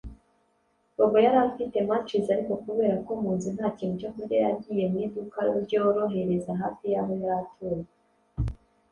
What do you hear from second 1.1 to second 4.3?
yari afite munchies ariko kubera ko mu nzu nta kintu cyo